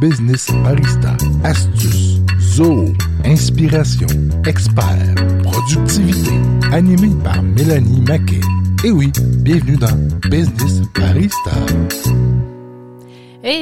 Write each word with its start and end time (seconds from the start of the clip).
business 0.00 0.48
barista, 0.62 1.16
astuces, 1.44 2.20
zoo, 2.40 2.92
inspiration, 3.24 4.06
expert, 4.46 5.14
productivité, 5.42 6.38
animé 6.72 7.10
par 7.24 7.42
Mélanie 7.42 8.00
Maquet. 8.02 8.40
Et 8.84 8.90
oui, 8.90 9.10
bienvenue 9.42 9.76
dans 9.76 9.96
Business 10.30 10.82
Barista. 10.94 11.52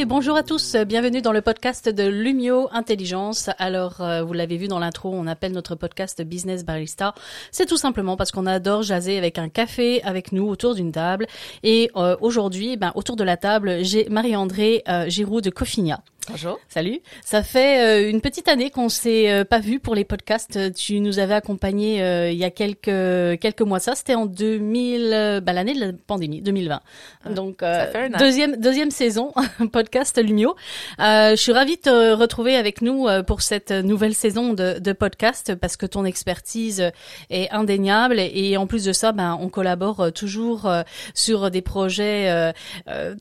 Bonjour 0.06 0.36
à 0.36 0.42
tous, 0.42 0.76
bienvenue 0.86 1.20
dans 1.20 1.32
le 1.32 1.42
podcast 1.42 1.88
de 1.88 2.04
Lumio 2.04 2.68
Intelligence. 2.72 3.50
Alors, 3.58 4.00
euh, 4.00 4.22
vous 4.22 4.32
l'avez 4.32 4.56
vu 4.56 4.66
dans 4.66 4.78
l'intro, 4.78 5.12
on 5.12 5.26
appelle 5.26 5.52
notre 5.52 5.74
podcast 5.74 6.22
Business 6.22 6.64
Barista. 6.64 7.14
C'est 7.50 7.66
tout 7.66 7.76
simplement 7.76 8.16
parce 8.16 8.30
qu'on 8.30 8.46
adore 8.46 8.82
jaser 8.82 9.18
avec 9.18 9.38
un 9.38 9.48
café 9.48 10.02
avec 10.04 10.32
nous 10.32 10.46
autour 10.48 10.74
d'une 10.74 10.92
table. 10.92 11.26
Et 11.62 11.90
euh, 11.96 12.16
aujourd'hui, 12.20 12.76
ben, 12.76 12.92
autour 12.94 13.16
de 13.16 13.24
la 13.24 13.36
table, 13.36 13.84
j'ai 13.84 14.08
Marie-André 14.08 14.82
euh, 14.88 15.08
Giroud 15.08 15.44
de 15.44 15.50
Cofinia. 15.50 16.02
Bonjour. 16.28 16.58
Salut. 16.68 17.00
Ça 17.24 17.42
fait 17.44 17.80
euh, 18.06 18.10
une 18.10 18.20
petite 18.20 18.48
année 18.48 18.70
qu'on 18.70 18.88
s'est 18.88 19.30
euh, 19.30 19.44
pas 19.44 19.60
vu 19.60 19.78
pour 19.78 19.94
les 19.94 20.04
podcasts. 20.04 20.72
Tu 20.74 20.98
nous 20.98 21.20
avais 21.20 21.34
accompagnés 21.34 22.02
euh, 22.02 22.30
il 22.30 22.36
y 22.36 22.44
a 22.44 22.50
quelques 22.50 23.38
quelques 23.40 23.62
mois. 23.62 23.78
Ça, 23.78 23.94
c'était 23.94 24.16
en 24.16 24.26
2000, 24.26 25.40
bah, 25.44 25.52
l'année 25.52 25.74
de 25.74 25.80
la 25.80 25.92
pandémie, 26.06 26.42
2020. 26.42 26.80
Ah, 27.24 27.28
Donc 27.30 27.62
an. 27.62 28.18
deuxième 28.18 28.56
deuxième 28.56 28.90
saison 28.90 29.32
podcast 29.72 30.20
Lumio. 30.20 30.56
je 30.98 31.36
suis 31.36 31.52
ravie 31.52 31.76
de 31.76 31.82
te 31.82 32.12
retrouver 32.14 32.56
avec 32.56 32.82
nous 32.82 33.06
pour 33.26 33.40
cette 33.40 33.70
nouvelle 33.70 34.14
saison 34.14 34.52
de, 34.52 34.78
de 34.80 34.92
podcast 34.92 35.54
parce 35.54 35.76
que 35.76 35.86
ton 35.86 36.04
expertise 36.04 36.90
est 37.30 37.50
indéniable 37.50 38.18
et 38.18 38.56
en 38.56 38.66
plus 38.66 38.84
de 38.84 38.92
ça, 38.92 39.12
ben 39.12 39.38
on 39.40 39.48
collabore 39.48 40.12
toujours 40.12 40.68
sur 41.14 41.50
des 41.50 41.62
projets, 41.62 42.52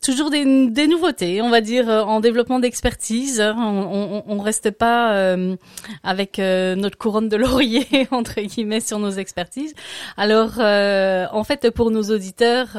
toujours 0.02 0.32
des, 0.32 0.70
des 0.70 0.88
nouveautés, 0.88 1.42
on 1.42 1.50
va 1.50 1.62
dire 1.62 1.88
en 1.88 2.20
développement 2.20 2.60
d'expertise 2.60 2.95
Hein. 3.40 3.56
On, 3.58 4.24
on, 4.28 4.38
on, 4.38 4.40
reste 4.40 4.72
pas 4.72 5.14
euh, 5.14 5.56
avec 6.04 6.40
euh, 6.40 6.76
notre 6.76 6.98
couronne 6.98 7.30
de 7.30 7.38
laurier 7.38 7.88
entre 8.12 8.42
guillemets 8.42 8.80
sur 8.80 9.00
nos 9.00 9.12
expertises. 9.12 9.74
Alors, 10.18 10.54
euh, 10.60 11.26
en 11.32 11.44
fait, 11.44 11.72
pour 11.72 11.92
nos 11.92 12.04
auditeurs, 12.04 12.70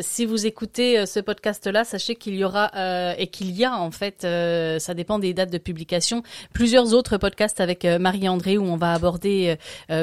si 0.00 0.24
vous 0.24 0.46
écoutez 0.46 1.06
ce 1.06 1.20
podcast-là, 1.20 1.84
sachez 1.84 2.14
qu'il 2.14 2.34
y 2.34 2.44
aura 2.44 2.70
et 3.18 3.28
qu'il 3.28 3.50
y 3.52 3.64
a 3.64 3.76
en 3.76 3.90
fait, 3.90 4.22
ça 4.22 4.94
dépend 4.94 5.18
des 5.18 5.34
dates 5.34 5.50
de 5.50 5.58
publication, 5.58 6.22
plusieurs 6.52 6.94
autres 6.94 7.16
podcasts 7.16 7.60
avec 7.60 7.84
Marie-André 7.84 8.58
où 8.58 8.64
on 8.64 8.76
va 8.76 8.92
aborder 8.92 9.56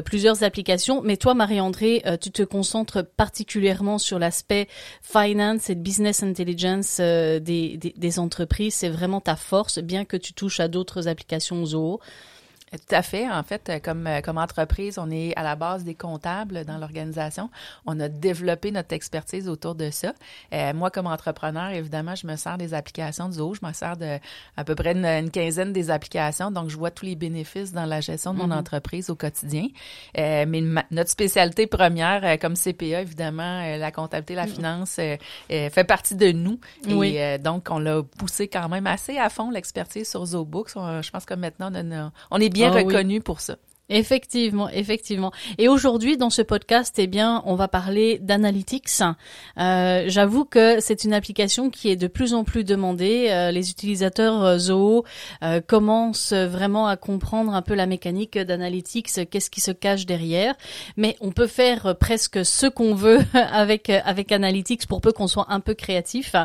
plusieurs 0.03 0.44
applications. 0.44 1.02
Mais 1.03 1.17
toi, 1.17 1.33
Marie-André, 1.33 2.03
tu 2.22 2.31
te 2.31 2.44
concentres 2.44 3.05
particulièrement 3.17 3.97
sur 3.97 4.19
l'aspect 4.19 4.67
finance 5.02 5.69
et 5.69 5.75
business 5.75 6.23
intelligence 6.23 6.97
des, 6.97 7.39
des, 7.39 7.94
des 7.95 8.19
entreprises. 8.19 8.75
C'est 8.75 8.89
vraiment 8.89 9.05
ta 9.22 9.36
force, 9.36 9.80
bien 9.80 10.06
que 10.06 10.17
tu 10.17 10.34
touches 10.34 10.59
à 10.59 10.67
d'autres 10.67 11.08
applications 11.08 11.66
Zoho. 11.66 12.00
Tout 12.78 12.95
à 12.95 13.02
fait. 13.02 13.30
En 13.30 13.44
fait, 13.44 13.81
comme, 13.84 14.09
comme 14.23 14.38
entreprise, 14.38 14.98
on 14.98 15.09
est 15.12 15.34
à 15.36 15.44
la 15.44 15.56
base 15.56 15.84
des 15.84 15.95
comptables 15.95 16.66
dans 16.66 16.78
l'organisation. 16.78 17.50
On 17.86 18.00
a 18.00 18.08
développé 18.09 18.72
notre 18.72 18.94
expertise 18.94 19.48
autour 19.48 19.76
de 19.76 19.90
ça. 19.90 20.14
Euh, 20.54 20.73
moi, 20.73 20.90
comme 20.92 21.08
entrepreneur, 21.08 21.70
évidemment, 21.70 22.16
je 22.16 22.28
me 22.28 22.36
sers 22.36 22.58
des 22.58 22.73
applications 22.73 23.28
de 23.28 23.34
Zoho. 23.34 23.53
Je 23.56 23.66
me 23.66 23.73
sers 23.73 23.98
de 23.98 24.20
à 24.58 24.64
peu 24.64 24.76
près 24.76 24.94
une, 24.94 25.06
une, 25.06 25.31
quinzaine 25.31 25.73
des 25.73 25.90
applications. 25.90 26.52
Donc, 26.52 26.70
je 26.70 26.78
vois 26.78 26.92
tous 26.92 27.06
les 27.06 27.16
bénéfices 27.16 27.72
dans 27.72 27.86
la 27.86 28.02
gestion 28.02 28.34
de 28.34 28.40
mon 28.40 28.48
mm 28.48 28.52
-hmm. 28.52 28.59
entreprise 28.59 29.09
au 29.09 29.16
quotidien. 29.16 29.68
Euh, 30.18 30.46
mais 30.48 30.62
ma, 30.62 30.84
notre 30.92 31.09
spécialité 31.09 31.68
première, 31.68 32.23
euh, 32.23 32.38
comme 32.38 32.56
CPA, 32.56 33.02
évidemment, 33.02 33.62
euh, 33.64 33.78
la 33.78 33.92
comptabilité, 33.92 34.36
la 34.36 34.48
finance, 34.48 34.98
euh, 35.00 35.18
fait 35.70 35.84
partie 35.84 36.16
de 36.16 36.31
nous. 36.31 36.59
Et 36.88 36.94
oui. 36.94 37.18
donc, 37.40 37.68
on 37.70 37.80
l'a 37.80 38.02
poussé 38.18 38.48
quand 38.48 38.70
même 38.70 38.88
assez 38.88 39.18
à 39.18 39.30
fond, 39.30 39.50
l'expertise 39.52 40.09
sur 40.09 40.26
ZooBooks. 40.26 40.72
je 40.76 41.09
pense 41.12 41.26
que 41.26 41.34
maintenant, 41.34 41.70
on, 41.73 41.92
a, 41.92 42.12
on 42.31 42.40
est 42.40 42.50
bien 42.50 42.64
Ah 42.67 42.77
reconnu 42.77 43.16
oui. 43.16 43.19
pour 43.19 43.41
ça. 43.41 43.58
Effectivement, 43.89 44.67
effectivement. 44.69 45.31
Et 45.58 45.67
aujourd'hui, 45.67 46.17
dans 46.17 46.31
ce 46.31 46.41
podcast, 46.41 46.96
eh 46.97 47.07
bien, 47.07 47.44
on 47.46 47.56
va 47.56 47.68
parler 47.68 48.18
d'analytics. 48.19 49.01
Euh, 49.59 50.06
J'avoue 50.07 50.46
que 50.46 50.79
c'est 50.79 51.03
une 51.03 51.13
application 51.13 51.69
qui 51.69 51.90
est 51.90 51.96
de 51.96 52.07
plus 52.07 52.34
en 52.34 52.44
plus 52.44 52.63
demandée. 52.63 53.28
Euh, 53.29 53.51
les 53.51 53.69
utilisateurs 53.69 54.44
euh, 54.44 54.57
Zoho 54.57 55.06
euh, 55.44 55.62
commencent 55.62 56.34
vraiment 56.34 56.88
à 56.88 56.97
comprendre 56.97 57.53
un 57.53 57.62
peu 57.62 57.75
la 57.75 57.85
mécanique 57.85 58.38
d'analytics, 58.40 59.29
qu'est-ce 59.29 59.50
qui 59.51 59.62
se 59.62 59.72
cache 59.72 60.06
derrière. 60.06 60.56
Mais 60.97 61.16
on 61.22 61.31
peut 61.31 61.47
faire 61.47 61.96
presque 62.00 62.44
ce 62.44 62.66
qu'on 62.66 62.96
veut 62.96 63.19
avec 63.34 63.90
avec 63.90 64.31
analytics 64.31 64.88
pour 64.88 65.02
peu 65.02 65.12
qu'on 65.12 65.28
soit 65.28 65.46
un 65.50 65.59
peu 65.59 65.73
créatif 65.73 66.35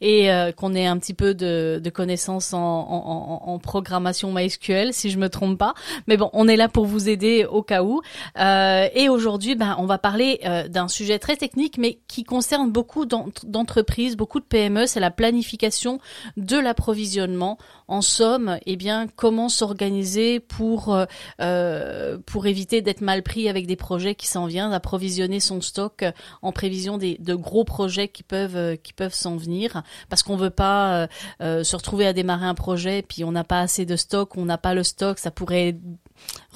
et 0.00 0.30
euh, 0.30 0.52
qu'on 0.52 0.74
ait 0.74 0.86
un 0.86 0.98
petit 0.98 1.14
peu 1.14 1.34
de, 1.34 1.80
de 1.82 1.90
connaissances 1.90 2.52
en, 2.52 2.58
en, 2.58 3.42
en, 3.52 3.58
programmation 3.58 4.32
MySQL, 4.32 4.92
si 4.92 5.10
je 5.10 5.18
me 5.18 5.28
trompe 5.28 5.58
pas. 5.58 5.74
Mais 6.06 6.16
bon, 6.16 6.30
on 6.32 6.48
est 6.48 6.56
là 6.56 6.68
pour 6.68 6.85
vous 6.86 7.08
aider 7.08 7.44
au 7.44 7.62
cas 7.62 7.82
où. 7.82 8.00
Euh, 8.38 8.88
et 8.94 9.08
aujourd'hui, 9.08 9.54
ben, 9.54 9.76
on 9.78 9.86
va 9.86 9.98
parler 9.98 10.40
euh, 10.44 10.68
d'un 10.68 10.88
sujet 10.88 11.18
très 11.18 11.36
technique, 11.36 11.78
mais 11.78 11.98
qui 12.08 12.24
concerne 12.24 12.70
beaucoup 12.70 13.06
d'entreprises, 13.06 14.16
beaucoup 14.16 14.40
de 14.40 14.44
PME. 14.44 14.86
C'est 14.86 15.00
la 15.00 15.10
planification 15.10 16.00
de 16.36 16.56
l'approvisionnement. 16.56 17.58
En 17.88 18.02
somme, 18.02 18.58
eh 18.66 18.76
bien, 18.76 19.06
comment 19.14 19.48
s'organiser 19.48 20.40
pour 20.40 20.96
euh, 21.40 22.18
pour 22.26 22.46
éviter 22.46 22.82
d'être 22.82 23.00
mal 23.00 23.22
pris 23.22 23.48
avec 23.48 23.66
des 23.66 23.76
projets 23.76 24.16
qui 24.16 24.26
s'en 24.26 24.46
viennent, 24.46 24.70
d'approvisionner 24.70 25.38
son 25.38 25.60
stock 25.60 26.04
en 26.42 26.50
prévision 26.50 26.98
des 26.98 27.16
de 27.18 27.34
gros 27.34 27.64
projets 27.64 28.08
qui 28.08 28.24
peuvent 28.24 28.76
qui 28.78 28.92
peuvent 28.92 29.14
s'en 29.14 29.36
venir, 29.36 29.82
parce 30.08 30.24
qu'on 30.24 30.36
veut 30.36 30.50
pas 30.50 31.06
se 31.40 31.76
retrouver 31.76 32.06
à 32.06 32.12
démarrer 32.12 32.46
un 32.46 32.54
projet 32.54 33.02
puis 33.02 33.24
on 33.24 33.32
n'a 33.32 33.44
pas 33.44 33.60
assez 33.60 33.84
de 33.86 33.96
stock, 33.96 34.36
on 34.36 34.44
n'a 34.44 34.58
pas 34.58 34.74
le 34.74 34.82
stock, 34.82 35.18
ça 35.18 35.30
pourrait 35.30 35.76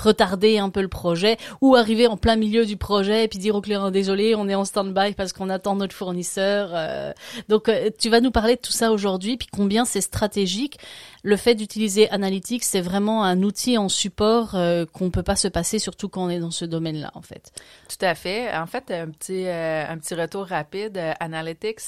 retarder 0.01 0.59
un 0.59 0.71
peu 0.71 0.83
le 0.83 0.89
projet 0.89 1.37
ou 1.61 1.77
arriver 1.77 2.07
en 2.07 2.17
plein 2.17 2.37
milieu 2.37 2.67
du 2.67 2.77
projet 2.77 3.25
et 3.25 3.29
puis 3.29 3.39
dire 3.39 3.55
au 3.55 3.61
client 3.61 3.91
désolé 3.91 4.35
on 4.35 4.49
est 4.49 4.55
en 4.55 4.65
stand-by 4.65 5.15
parce 5.15 5.33
qu'on 5.33 5.49
attend 5.51 5.77
notre 5.77 5.95
fournisseur 5.95 6.71
euh, 6.73 7.13
donc 7.49 7.69
euh, 7.69 7.91
tu 7.99 8.11
vas 8.11 8.21
nous 8.21 8.31
parler 8.31 8.57
de 8.57 8.61
tout 8.61 8.73
ça 8.73 8.93
aujourd'hui 8.93 9.37
puis 9.37 9.49
combien 9.51 9.85
c'est 9.85 10.01
stratégique. 10.01 10.79
Le 11.23 11.37
fait 11.37 11.55
d'utiliser 11.55 12.09
Analytics 12.11 12.65
c'est 12.65 12.81
vraiment 12.81 13.25
un 13.25 13.43
outil 13.43 13.77
en 13.77 13.89
support 13.89 14.55
euh, 14.55 14.87
qu'on 14.87 15.11
peut 15.11 15.23
pas 15.23 15.37
se 15.37 15.49
passer 15.49 15.79
surtout 15.79 16.09
quand 16.09 16.25
on 16.25 16.31
est 16.31 16.41
dans 16.41 16.51
ce 16.51 16.65
domaine 16.65 16.97
là 16.97 17.11
en 17.15 17.23
fait. 17.23 17.53
Tout 17.89 18.05
à 18.05 18.15
fait. 18.15 18.55
En 18.57 18.67
fait 18.67 18.91
un 18.91 19.11
petit 19.11 19.47
euh, 19.47 19.85
un 19.87 19.99
petit 19.99 20.15
retour 20.15 20.47
rapide 20.47 20.99
Analytics 21.21 21.81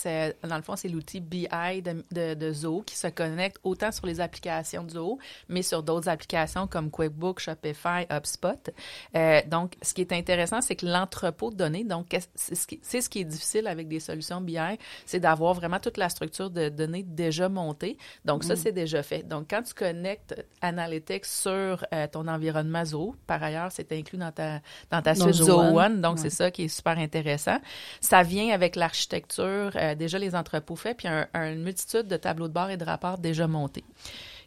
dans 0.48 0.56
le 0.56 0.62
fond 0.62 0.76
c'est 0.76 0.88
l'outil 0.88 1.20
BI 1.20 1.48
de, 1.82 2.04
de, 2.12 2.34
de 2.34 2.52
Zoho 2.52 2.82
qui 2.82 2.96
se 2.96 3.06
connecte 3.08 3.58
autant 3.64 3.92
sur 3.92 4.06
les 4.06 4.20
applications 4.20 4.84
de 4.84 4.90
Zoho 4.90 5.18
mais 5.48 5.62
sur 5.62 5.82
d'autres 5.82 6.08
applications 6.08 6.66
comme 6.66 6.90
QuickBooks 6.90 7.40
Shopify, 7.40 8.01
HubSpot. 8.10 8.70
Euh, 9.16 9.40
donc, 9.46 9.74
ce 9.82 9.94
qui 9.94 10.00
est 10.00 10.12
intéressant, 10.12 10.60
c'est 10.60 10.76
que 10.76 10.86
l'entrepôt 10.86 11.50
de 11.50 11.56
données, 11.56 11.84
donc, 11.84 12.16
c'est 12.34 12.54
ce, 12.54 12.66
qui, 12.66 12.80
ce 12.82 13.08
qui 13.08 13.20
est 13.20 13.24
difficile 13.24 13.66
avec 13.66 13.88
des 13.88 14.00
solutions 14.00 14.40
BI, 14.40 14.58
c'est 15.06 15.20
d'avoir 15.20 15.54
vraiment 15.54 15.78
toute 15.78 15.96
la 15.96 16.08
structure 16.08 16.50
de 16.50 16.68
données 16.68 17.02
déjà 17.02 17.48
montée. 17.48 17.96
Donc, 18.24 18.44
ça, 18.44 18.54
mm. 18.54 18.56
c'est 18.56 18.72
déjà 18.72 19.02
fait. 19.02 19.22
Donc, 19.26 19.46
quand 19.50 19.62
tu 19.62 19.74
connectes 19.74 20.44
Analytics 20.60 21.26
sur 21.26 21.84
euh, 21.92 22.06
ton 22.06 22.28
environnement 22.28 22.84
Zoho, 22.84 23.14
par 23.26 23.42
ailleurs, 23.42 23.70
c'est 23.72 23.92
inclus 23.92 24.18
dans 24.18 24.32
ta, 24.32 24.60
dans 24.90 25.02
ta 25.02 25.14
suite 25.14 25.34
Zoho 25.34 25.60
One, 25.60 25.76
One 25.76 26.00
donc 26.00 26.16
ouais. 26.16 26.22
c'est 26.22 26.30
ça 26.30 26.50
qui 26.50 26.64
est 26.64 26.68
super 26.68 26.98
intéressant. 26.98 27.58
Ça 28.00 28.22
vient 28.22 28.52
avec 28.52 28.76
l'architecture, 28.76 29.72
euh, 29.76 29.94
déjà 29.94 30.18
les 30.18 30.34
entrepôts 30.34 30.76
faits, 30.76 30.98
puis 30.98 31.08
un, 31.08 31.26
un, 31.34 31.52
une 31.52 31.62
multitude 31.62 32.06
de 32.06 32.16
tableaux 32.16 32.48
de 32.48 32.52
bord 32.52 32.70
et 32.70 32.76
de 32.76 32.84
rapports 32.84 33.18
déjà 33.18 33.46
montés. 33.46 33.84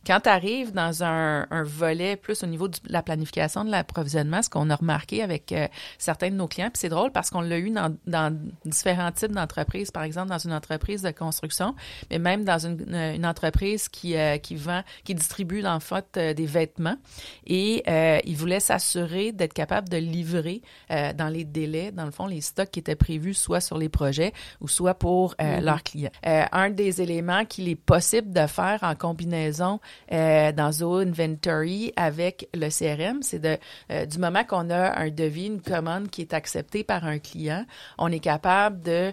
Quand 0.05 0.19
tu 0.21 0.29
arrives 0.29 0.71
dans 0.71 1.03
un, 1.03 1.47
un, 1.49 1.63
volet 1.63 2.15
plus 2.15 2.43
au 2.43 2.47
niveau 2.47 2.67
de 2.67 2.77
la 2.87 3.01
planification 3.01 3.65
de 3.65 3.71
l'approvisionnement, 3.71 4.41
ce 4.43 4.49
qu'on 4.49 4.69
a 4.69 4.75
remarqué 4.75 5.23
avec 5.23 5.51
euh, 5.51 5.67
certains 5.97 6.29
de 6.29 6.35
nos 6.35 6.47
clients, 6.47 6.69
puis 6.69 6.79
c'est 6.79 6.89
drôle 6.89 7.11
parce 7.11 7.29
qu'on 7.31 7.41
l'a 7.41 7.57
eu 7.57 7.71
dans, 7.71 7.95
dans, 8.05 8.37
différents 8.65 9.11
types 9.11 9.31
d'entreprises, 9.31 9.89
par 9.91 10.03
exemple 10.03 10.29
dans 10.29 10.37
une 10.37 10.53
entreprise 10.53 11.01
de 11.01 11.11
construction, 11.11 11.75
mais 12.11 12.19
même 12.19 12.43
dans 12.43 12.59
une, 12.59 12.93
une 12.93 13.25
entreprise 13.25 13.89
qui, 13.89 14.15
euh, 14.15 14.37
qui 14.37 14.55
vend, 14.55 14.83
qui 15.03 15.15
distribue 15.15 15.65
en 15.65 15.79
fait 15.79 16.05
euh, 16.17 16.33
des 16.33 16.45
vêtements. 16.45 16.97
Et 17.47 17.83
euh, 17.87 18.19
ils 18.25 18.35
voulaient 18.35 18.59
s'assurer 18.59 19.31
d'être 19.31 19.53
capable 19.53 19.89
de 19.89 19.97
livrer 19.97 20.61
euh, 20.91 21.13
dans 21.13 21.29
les 21.29 21.43
délais, 21.45 21.91
dans 21.91 22.05
le 22.05 22.11
fond, 22.11 22.27
les 22.27 22.41
stocks 22.41 22.69
qui 22.69 22.79
étaient 22.79 22.95
prévus 22.95 23.33
soit 23.33 23.61
sur 23.61 23.77
les 23.77 23.89
projets 23.89 24.33
ou 24.61 24.67
soit 24.67 24.93
pour 24.95 25.31
mm 25.39 25.43
-hmm. 25.43 25.61
leurs 25.61 25.83
clients. 25.83 26.11
un 26.51 26.69
des 26.69 27.01
éléments 27.01 27.45
qu'il 27.45 27.67
est 27.69 27.81
possible 27.93 28.31
de 28.31 28.47
faire 28.47 28.79
en 28.83 28.95
combinaison 28.95 29.79
euh, 30.11 30.51
dans 30.51 30.71
Zoho 30.71 30.99
Inventory 30.99 31.93
avec 31.95 32.47
le 32.53 32.69
CRM, 32.69 33.21
c'est 33.21 33.39
de 33.39 33.57
euh, 33.91 34.05
du 34.05 34.19
moment 34.19 34.43
qu'on 34.43 34.69
a 34.69 34.99
un 34.99 35.09
devis, 35.09 35.47
une 35.47 35.61
commande 35.61 36.09
qui 36.09 36.21
est 36.21 36.33
acceptée 36.33 36.83
par 36.83 37.05
un 37.05 37.19
client, 37.19 37.65
on 37.97 38.11
est 38.11 38.19
capable 38.19 38.81
de 38.81 39.11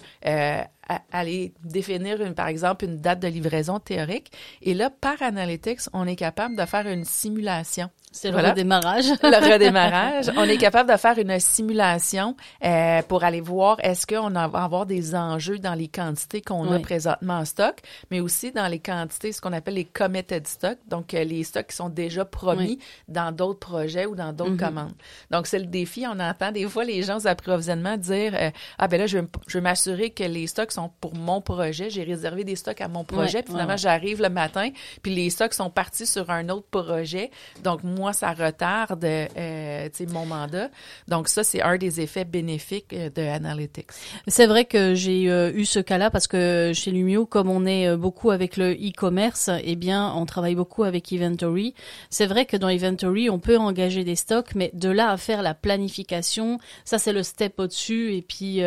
aller 1.10 1.52
définir, 1.64 2.20
une, 2.22 2.34
par 2.34 2.48
exemple, 2.48 2.84
une 2.84 2.98
date 2.98 3.20
de 3.20 3.28
livraison 3.28 3.78
théorique. 3.78 4.32
Et 4.62 4.74
là, 4.74 4.90
par 4.90 5.20
Analytics, 5.22 5.82
on 5.92 6.06
est 6.06 6.16
capable 6.16 6.56
de 6.56 6.64
faire 6.64 6.86
une 6.86 7.04
simulation 7.04 7.90
c'est 8.12 8.30
le 8.30 8.36
redémarrage. 8.36 9.06
le 9.22 9.52
redémarrage. 9.52 10.30
On 10.36 10.44
est 10.44 10.58
capable 10.58 10.92
de 10.92 10.96
faire 10.96 11.18
une 11.18 11.40
simulation 11.40 12.36
euh, 12.62 13.00
pour 13.08 13.24
aller 13.24 13.40
voir 13.40 13.78
est-ce 13.82 14.06
qu'on 14.06 14.30
va 14.30 14.44
avoir 14.44 14.86
des 14.86 15.14
enjeux 15.14 15.58
dans 15.58 15.74
les 15.74 15.88
quantités 15.88 16.42
qu'on 16.42 16.70
a 16.70 16.78
présentement 16.78 17.38
en 17.38 17.44
stock, 17.44 17.76
mais 18.10 18.20
aussi 18.20 18.52
dans 18.52 18.68
les 18.68 18.78
quantités, 18.78 19.32
ce 19.32 19.40
qu'on 19.40 19.52
appelle 19.52 19.74
les 19.74 19.86
committed 19.86 20.46
stocks, 20.46 20.78
donc 20.88 21.14
euh, 21.14 21.24
les 21.24 21.42
stocks 21.42 21.68
qui 21.68 21.76
sont 21.76 21.88
déjà 21.88 22.24
promis 22.24 22.78
dans 23.08 23.32
d'autres 23.32 23.58
projets 23.60 24.04
ou 24.06 24.14
dans 24.14 24.32
d'autres 24.32 24.52
mm-hmm. 24.52 24.58
commandes. 24.58 24.94
Donc, 25.30 25.46
c'est 25.46 25.58
le 25.58 25.66
défi. 25.66 26.04
On 26.06 26.20
entend 26.20 26.52
des 26.52 26.68
fois 26.68 26.84
les 26.84 27.02
gens 27.02 27.16
aux 27.16 27.26
approvisionnements 27.26 27.96
dire 27.96 28.34
euh, 28.34 28.50
Ah, 28.78 28.88
ben 28.88 28.98
là, 29.00 29.06
je 29.06 29.18
veux, 29.18 29.60
m'assurer 29.60 30.10
que 30.10 30.24
les 30.24 30.46
stocks 30.46 30.71
sont 30.72 30.90
pour 31.00 31.14
mon 31.14 31.40
projet. 31.40 31.90
J'ai 31.90 32.02
réservé 32.02 32.44
des 32.44 32.56
stocks 32.56 32.80
à 32.80 32.88
mon 32.88 33.04
projet. 33.04 33.42
puis 33.42 33.52
finalement, 33.52 33.76
j'arrive 33.76 34.20
le 34.20 34.28
matin, 34.28 34.70
puis 35.02 35.14
les 35.14 35.30
stocks 35.30 35.54
sont 35.54 35.70
partis 35.70 36.06
sur 36.06 36.30
un 36.30 36.48
autre 36.48 36.66
projet. 36.70 37.30
Donc, 37.62 37.82
moi, 37.84 38.12
ça 38.12 38.32
retarde 38.32 39.04
euh, 39.04 39.88
mon 40.10 40.26
mandat. 40.26 40.70
Donc 41.08 41.28
ça, 41.28 41.44
c'est 41.44 41.62
un 41.62 41.76
des 41.76 42.00
effets 42.00 42.24
bénéfiques 42.24 42.92
euh, 42.92 43.10
de 43.10 43.22
Analytics. 43.22 43.88
C'est 44.26 44.46
vrai 44.46 44.64
que 44.64 44.94
j'ai 44.94 45.30
euh, 45.30 45.52
eu 45.54 45.64
ce 45.64 45.78
cas-là 45.78 46.10
parce 46.10 46.26
que 46.26 46.72
chez 46.74 46.90
Lumio, 46.90 47.26
comme 47.26 47.50
on 47.50 47.66
est 47.66 47.88
euh, 47.88 47.96
beaucoup 47.96 48.30
avec 48.30 48.56
le 48.56 48.72
e-commerce, 48.72 49.50
eh 49.62 49.76
bien, 49.76 50.12
on 50.14 50.26
travaille 50.26 50.54
beaucoup 50.54 50.84
avec 50.84 51.12
Inventory. 51.12 51.74
C'est 52.10 52.26
vrai 52.26 52.46
que 52.46 52.56
dans 52.56 52.68
Inventory, 52.68 53.30
on 53.30 53.38
peut 53.38 53.58
engager 53.58 54.04
des 54.04 54.16
stocks, 54.16 54.54
mais 54.54 54.70
de 54.74 54.88
là 54.88 55.10
à 55.10 55.16
faire 55.16 55.42
la 55.42 55.54
planification, 55.54 56.58
ça 56.84 56.98
c'est 56.98 57.12
le 57.12 57.22
step 57.22 57.58
au-dessus 57.58 58.14
et 58.14 58.22
puis 58.22 58.62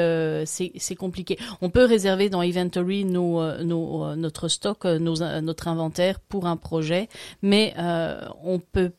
c'est 0.45 0.95
compliqué. 0.95 1.37
On 1.61 1.69
peut 1.69 1.83
réserver 1.95 2.29
dans 2.29 2.41
Inventory 2.41 3.05
nos, 3.05 3.41
nos, 3.63 4.15
notre 4.15 4.47
stock, 4.47 4.85
nos, 4.85 5.15
notre 5.41 5.67
inventaire 5.67 6.19
pour 6.19 6.45
un 6.45 6.57
projet, 6.57 7.07
mais 7.41 7.73
on 8.43 8.59
peut 8.59 8.91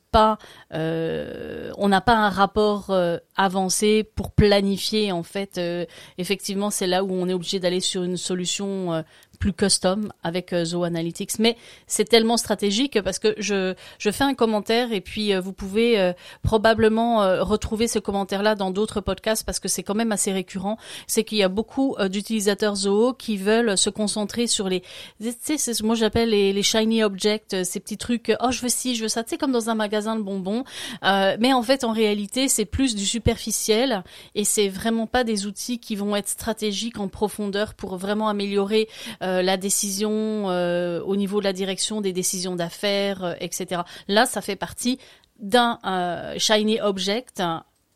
euh, 0.72 1.70
on 1.76 1.88
n'a 1.88 2.00
pas 2.00 2.16
un 2.16 2.31
rapport 2.31 2.90
euh, 2.90 3.19
avancé 3.37 4.04
pour 4.04 4.32
planifier 4.32 5.12
en 5.12 5.22
fait. 5.22 5.58
Euh, 5.58 5.84
effectivement, 6.19 6.70
c'est 6.70 6.87
là 6.87 7.04
où 7.04 7.12
on 7.12 7.28
est 7.28 7.34
obligé 7.34 7.60
d'aller 7.60 7.81
sur 7.81 8.02
une 8.02 8.16
solution 8.16 9.04
plus 9.37 9.53
custom 9.53 10.12
avec 10.23 10.53
euh, 10.53 10.65
Zoho 10.65 10.85
Analytics. 10.85 11.38
Mais 11.38 11.56
c'est 11.87 12.05
tellement 12.05 12.37
stratégique 12.37 13.00
parce 13.03 13.19
que 13.19 13.35
je, 13.38 13.75
je 13.99 14.11
fais 14.11 14.25
un 14.25 14.35
commentaire 14.35 14.93
et 14.93 15.00
puis 15.00 15.35
euh, 15.35 15.41
vous 15.41 15.53
pouvez 15.53 15.99
euh, 16.00 16.12
probablement 16.43 17.19
retrouver 17.44 17.88
ce 17.88 17.99
commentaire-là 17.99 18.55
dans 18.55 18.71
d'autres 18.71 19.00
podcasts 19.00 19.44
parce 19.44 19.61
que 19.61 19.69
c'est 19.69 19.83
quand 19.83 19.94
même 19.94 20.12
assez 20.12 20.33
récurrent. 20.33 20.79
C'est 21.06 21.25
qu'il 21.25 21.38
y 21.38 21.43
a 21.43 21.49
beaucoup 21.49 21.97
d'utilisateurs 22.11 22.77
Zoho 22.77 23.12
qui 23.12 23.37
veulent 23.37 23.77
se 23.77 23.91
concentrer 23.91 24.47
sur 24.47 24.69
les, 24.69 24.83
tu 25.21 25.59
sais, 25.59 25.73
moi 25.83 25.94
j'appelle 25.94 26.31
les, 26.31 26.53
les, 26.53 26.62
shiny 26.62 27.03
objects, 27.03 27.56
ces 27.65 27.81
petits 27.81 27.97
trucs, 27.97 28.33
oh 28.41 28.50
je 28.50 28.61
veux 28.61 28.69
ci, 28.69 28.94
je 28.94 29.03
veux 29.03 29.09
ça, 29.09 29.23
tu 29.23 29.31
sais, 29.31 29.38
comme 29.38 29.53
dans 29.53 29.71
un 29.71 29.75
magasin 29.75 30.17
de 30.17 30.23
bonbons. 30.23 30.65
mais 31.03 31.53
en 31.53 31.62
fait, 31.62 31.85
en 31.85 31.93
réalité, 31.93 32.49
c'est 32.49 32.65
plus 32.65 32.94
du 32.94 33.06
superficiel 33.06 34.03
et 34.35 34.44
c'est 34.44 34.69
vraiment 34.69 35.06
pas 35.06 35.25
des 35.25 35.47
outils 35.47 35.79
qui 35.79 35.97
vont 35.97 36.17
être 36.17 36.29
stratégiques 36.29 36.99
en 36.99 37.09
profondeur 37.09 37.75
pour 37.75 37.97
vraiment 37.97 38.29
améliorer 38.29 38.88
euh, 39.26 39.43
la 39.43 39.56
décision 39.56 40.50
euh, 40.50 41.02
au 41.02 41.17
niveau 41.17 41.40
de 41.40 41.44
la 41.44 41.52
direction 41.52 42.00
des 42.00 42.12
décisions 42.12 42.55
d'affaires, 42.55 43.25
euh, 43.25 43.34
etc. 43.40 43.82
Là, 44.06 44.25
ça 44.25 44.40
fait 44.40 44.56
partie 44.56 44.99
d'un 45.40 45.78
shiny 46.38 46.81
object 46.81 47.43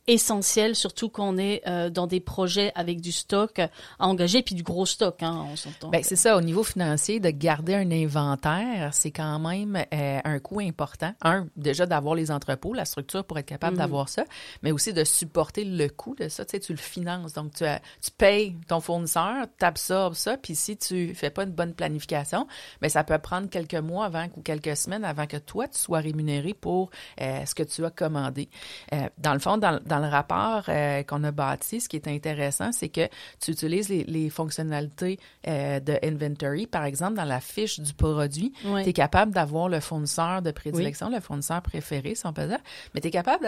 essentiel, 0.06 0.74
surtout 0.74 1.08
quand 1.08 1.28
on 1.28 1.38
est 1.38 1.62
euh, 1.66 1.90
dans 1.90 2.06
des 2.06 2.20
projets 2.20 2.72
avec 2.74 3.00
du 3.00 3.12
stock 3.12 3.58
à 3.58 3.68
engager, 3.98 4.42
puis 4.42 4.54
du 4.54 4.62
gros 4.62 4.86
stock, 4.86 5.22
hein, 5.22 5.46
on 5.50 5.56
s'entend. 5.56 5.90
Ben, 5.90 6.02
c'est 6.02 6.16
ça, 6.16 6.36
au 6.36 6.40
niveau 6.40 6.64
financier, 6.64 7.20
de 7.20 7.30
garder 7.30 7.74
un 7.74 7.90
inventaire, 7.90 8.92
c'est 8.92 9.10
quand 9.10 9.38
même 9.38 9.76
euh, 9.76 10.20
un 10.24 10.38
coût 10.38 10.60
important. 10.60 11.14
Un, 11.22 11.46
déjà 11.56 11.86
d'avoir 11.86 12.14
les 12.14 12.30
entrepôts, 12.30 12.72
la 12.72 12.84
structure 12.84 13.24
pour 13.24 13.38
être 13.38 13.46
capable 13.46 13.74
mhm. 13.74 13.82
d'avoir 13.82 14.08
ça, 14.08 14.24
mais 14.62 14.72
aussi 14.72 14.92
de 14.92 15.04
supporter 15.04 15.64
le 15.64 15.88
coût 15.88 16.14
de 16.14 16.28
ça. 16.28 16.44
Tu 16.44 16.52
sais, 16.52 16.60
tu 16.60 16.72
le 16.72 16.78
finances, 16.78 17.34
donc 17.34 17.52
tu, 17.54 17.64
tu 18.02 18.10
payes 18.10 18.56
ton 18.68 18.80
fournisseur, 18.80 19.46
tu 19.58 19.64
absorbes 19.64 20.14
ça, 20.14 20.36
puis 20.36 20.56
si 20.56 20.76
tu 20.76 21.14
fais 21.14 21.30
pas 21.30 21.44
une 21.44 21.52
bonne 21.52 21.74
planification, 21.74 22.46
ben 22.80 22.88
ça 22.88 23.04
peut 23.04 23.18
prendre 23.18 23.48
quelques 23.48 23.74
mois 23.74 24.06
avant 24.06 24.26
ou 24.36 24.40
quelques 24.40 24.76
semaines 24.76 25.04
avant 25.04 25.26
que 25.26 25.36
toi, 25.36 25.68
tu 25.68 25.78
sois 25.78 25.98
rémunéré 26.00 26.54
pour 26.54 26.90
euh, 27.20 27.44
ce 27.44 27.54
que 27.54 27.62
tu 27.62 27.84
as 27.84 27.90
commandé. 27.90 28.48
dans 29.18 29.34
le 29.34 29.38
fond, 29.38 29.58
dans, 29.58 29.80
dans 29.90 29.98
le 29.98 30.08
rapport 30.08 30.62
euh, 30.68 31.02
qu'on 31.02 31.22
a 31.24 31.32
bâti, 31.32 31.80
ce 31.80 31.88
qui 31.88 31.96
est 31.96 32.08
intéressant, 32.08 32.72
c'est 32.72 32.88
que 32.88 33.08
tu 33.40 33.50
utilises 33.50 33.88
les, 33.88 34.30
fonctionnalités 34.30 35.18
euh, 35.48 35.80
de 35.80 35.98
inventory, 36.04 36.66
par 36.66 36.84
exemple, 36.84 37.14
dans 37.14 37.24
la 37.24 37.40
fiche 37.40 37.80
du 37.80 37.92
produit, 37.92 38.52
tu 38.62 38.88
es 38.88 38.92
capable 38.92 39.32
d'avoir 39.32 39.68
le 39.68 39.80
fournisseur 39.80 40.40
de 40.40 40.52
prédilection, 40.52 41.10
le 41.10 41.20
fournisseur 41.20 41.60
préféré, 41.62 42.14
si 42.14 42.26
on 42.26 42.32
peut 42.32 42.46
dire, 42.46 42.60
mais 42.94 43.00
tu 43.00 43.08
es 43.08 43.10
capable 43.10 43.44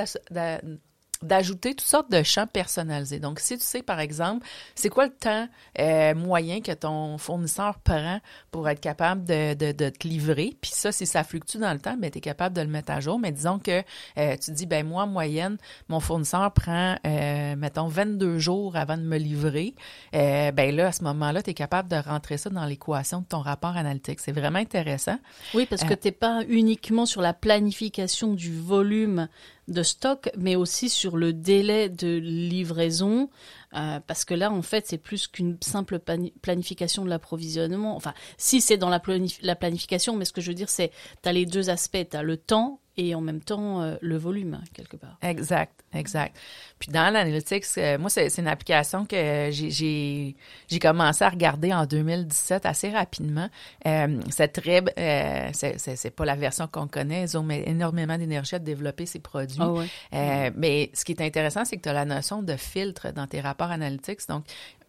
d'ajouter 1.23 1.75
toutes 1.75 1.89
sortes 1.89 2.11
de 2.11 2.23
champs 2.23 2.47
personnalisés. 2.47 3.19
Donc, 3.19 3.41
si 3.41 3.57
tu 3.57 3.65
sais, 3.65 3.83
par 3.83 4.01
exemple, 4.01 4.47
c'est 4.75 4.89
quoi 4.89 5.07
le 5.07 5.13
temps 5.13 5.49
euh, 5.79 6.15
moyen 6.15 6.61
que 6.61 6.73
ton 6.73 7.19
fournisseur 7.19 7.79
prend 7.81 8.21
pour 8.51 8.69
être 8.69 8.81
capable 8.81 9.25
de, 9.25 9.55
de, 9.55 9.73
de, 9.73 9.89
te 9.89 10.07
livrer, 10.07 10.57
puis 10.61 10.71
ça, 10.75 10.93
si 10.93 11.07
ça 11.07 11.25
fluctue 11.25 11.59
dans 11.59 11.73
le 11.73 11.79
temps, 11.79 11.97
ben, 11.97 12.11
tu 12.11 12.19
es 12.19 12.21
capable 12.21 12.57
de 12.57 12.63
le 12.63 12.69
mettre 12.69 12.93
à 12.93 13.01
jour. 13.01 13.19
Mais 13.19 13.33
disons 13.33 13.59
que 13.59 13.83
euh, 14.19 14.37
tu 14.37 14.51
dis, 14.53 14.67
ben 14.67 14.87
moi, 14.87 15.05
en 15.05 15.07
moyenne, 15.07 15.57
mon 15.89 16.01
fournisseur 16.01 16.53
prend, 16.53 16.97
euh, 17.07 17.57
mettons, 17.57 17.89
22 17.89 18.39
jours 18.39 18.77
avant 18.77 18.97
de 18.97 19.03
me 19.03 19.17
livrer. 19.17 19.75
Euh, 20.15 20.51
ben 20.53 20.75
là, 20.75 20.89
à 20.89 20.93
ce 20.93 21.05
moment-là, 21.05 21.43
tu 21.43 21.51
es 21.51 21.55
capable 21.55 21.89
de 21.89 21.97
rentrer 21.97 22.37
ça 22.37 22.51
dans 22.51 22.65
l'équation 22.65 23.21
de 23.21 23.27
ton 23.27 23.41
rapport 23.41 23.77
analytique. 23.77 24.21
C'est 24.21 24.33
vraiment 24.33 24.59
intéressant. 24.59 25.19
Oui, 25.55 25.67
parce 25.67 25.85
que 25.85 25.95
tu 25.95 26.09
n'es 26.09 26.13
pas 26.13 26.43
uniquement 26.49 27.07
sur 27.07 27.23
la 27.23 27.33
planification 27.33 28.35
du 28.35 28.59
volume 28.59 29.29
de 29.69 29.83
stock, 29.83 30.31
mais 30.37 30.57
aussi 30.57 30.89
sur 30.89 31.17
le 31.17 31.33
délai 31.33 31.89
de 31.89 32.17
livraison, 32.17 33.31
euh, 33.75 34.01
parce 34.07 34.25
que 34.25 34.35
là, 34.35 34.53
en 34.53 34.63
fait, 34.63 34.87
c'est 34.87 34.99
plus 34.99 35.29
qu'une 35.29 35.57
simple 35.63 36.01
planification 36.43 37.05
de 37.05 37.11
l'approvisionnement. 37.11 37.97
Enfin, 37.97 38.13
si 38.37 38.61
c'est 38.61 38.77
dans 38.77 38.91
la, 38.91 39.01
la, 39.43 39.57
planification, 39.57 40.17
mais 40.17 40.25
ce 40.25 40.33
que 40.33 40.41
je 40.41 40.49
veux 40.49 40.55
dire, 40.55 40.69
c'est, 40.69 40.91
tu 41.23 41.29
as 41.29 41.33
les 41.33 41.47
deux 41.47 41.71
aspects, 41.71 42.07
tu 42.11 42.17
as 42.17 42.23
le 42.23 42.37
temps 42.37 42.81
et 42.97 43.15
en 43.15 43.21
même 43.21 43.41
temps 43.41 43.81
euh, 43.81 43.97
le 44.01 44.17
volume 44.17 44.61
quelque 44.75 44.97
part. 44.97 45.17
Exact, 45.23 45.83
exact. 45.95 46.37
Puis 46.79 46.91
dans 46.93 47.13
l'analytics, 47.13 47.65
euh, 47.79 47.99
moi 47.99 48.11
c'est 48.11 48.37
une 48.39 48.49
application 48.49 49.07
que 49.07 49.49
j'ai 49.51 50.37
j'ai 50.69 50.79
commencé 50.79 51.25
à 51.25 51.31
regarder 51.31 51.73
en 51.73 51.87
2017 51.87 52.67
assez 52.67 52.91
rapidement. 52.91 53.49
Euh, 53.87 54.21
c'est 54.31 54.49
très 54.49 54.83
euh, 54.99 55.51
c'est 55.53 56.11
pas 56.15 56.25
la 56.25 56.37
version 56.37 56.67
qu'on 56.67 56.89
connaît, 56.89 57.23
ils 57.23 57.39
ont 57.39 57.43
mis 57.43 57.63
énormément 57.65 58.19
d'énergie 58.19 58.57
à 58.57 58.59
développer 58.59 59.07
ces 59.07 59.21
produits. 59.21 59.59
Ah 59.61 59.73
euh, 60.15 60.51
mais 60.57 60.91
ce 60.95 61.05
qui 61.05 61.13
est 61.13 61.23
intéressant, 61.23 61.65
c'est 61.65 61.77
que 61.77 61.83
tu 61.83 61.89
as 61.89 61.95
la 61.95 62.05
notion 62.05 62.43
de 62.43 62.57
filtre 62.57 63.13
dans 63.13 63.27
tes 63.27 63.41
rapports 63.41 63.71
analytics. 63.71 64.29
Donc 64.29 64.45